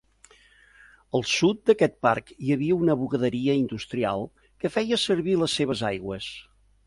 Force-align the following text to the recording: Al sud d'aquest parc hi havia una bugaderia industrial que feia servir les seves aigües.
Al 1.17 1.25
sud 1.31 1.59
d'aquest 1.69 1.93
parc 2.07 2.31
hi 2.47 2.55
havia 2.55 2.77
una 2.85 2.95
bugaderia 3.03 3.57
industrial 3.65 4.27
que 4.63 4.71
feia 4.79 5.01
servir 5.03 5.37
les 5.43 5.59
seves 5.61 5.85
aigües. 5.91 6.33